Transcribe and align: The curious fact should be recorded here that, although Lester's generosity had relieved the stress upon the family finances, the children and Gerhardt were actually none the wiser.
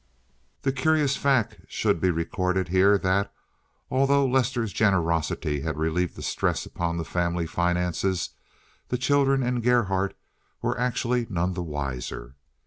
The 0.63 0.71
curious 0.71 1.15
fact 1.15 1.57
should 1.67 2.01
be 2.01 2.09
recorded 2.09 2.69
here 2.69 2.97
that, 2.97 3.31
although 3.91 4.25
Lester's 4.25 4.73
generosity 4.73 5.61
had 5.61 5.77
relieved 5.77 6.15
the 6.15 6.23
stress 6.23 6.65
upon 6.65 6.97
the 6.97 7.05
family 7.05 7.45
finances, 7.45 8.31
the 8.87 8.97
children 8.97 9.43
and 9.43 9.61
Gerhardt 9.61 10.17
were 10.59 10.75
actually 10.79 11.27
none 11.29 11.53
the 11.53 11.61
wiser. 11.61 12.35